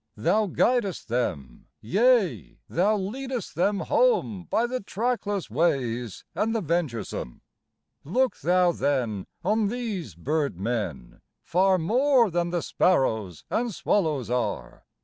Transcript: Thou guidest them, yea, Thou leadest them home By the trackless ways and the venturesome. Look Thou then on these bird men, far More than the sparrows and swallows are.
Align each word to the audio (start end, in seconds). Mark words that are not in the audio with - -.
Thou 0.17 0.47
guidest 0.47 1.09
them, 1.09 1.67
yea, 1.79 2.57
Thou 2.67 2.97
leadest 2.97 3.53
them 3.53 3.81
home 3.81 4.45
By 4.49 4.65
the 4.65 4.79
trackless 4.81 5.47
ways 5.51 6.23
and 6.33 6.55
the 6.55 6.61
venturesome. 6.61 7.41
Look 8.03 8.39
Thou 8.39 8.71
then 8.71 9.27
on 9.45 9.67
these 9.67 10.15
bird 10.15 10.59
men, 10.59 11.21
far 11.43 11.77
More 11.77 12.31
than 12.31 12.49
the 12.49 12.63
sparrows 12.63 13.43
and 13.51 13.71
swallows 13.75 14.31
are. 14.31 14.87